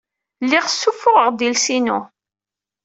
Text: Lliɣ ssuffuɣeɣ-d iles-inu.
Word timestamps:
Lliɣ 0.43 0.65
ssuffuɣeɣ-d 0.69 1.39
iles-inu. 1.47 1.99